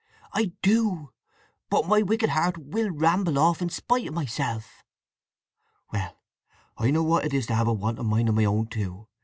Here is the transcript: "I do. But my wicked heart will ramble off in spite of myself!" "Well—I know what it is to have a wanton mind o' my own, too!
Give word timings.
"I 0.33 0.51
do. 0.63 1.11
But 1.69 1.87
my 1.87 2.01
wicked 2.01 2.31
heart 2.31 2.57
will 2.57 2.89
ramble 2.89 3.37
off 3.37 3.61
in 3.61 3.69
spite 3.69 4.07
of 4.07 4.15
myself!" 4.15 4.83
"Well—I 5.93 6.89
know 6.89 7.03
what 7.03 7.23
it 7.25 7.35
is 7.35 7.45
to 7.45 7.53
have 7.55 7.67
a 7.67 7.73
wanton 7.73 8.07
mind 8.07 8.27
o' 8.27 8.31
my 8.31 8.45
own, 8.45 8.65
too! 8.65 9.07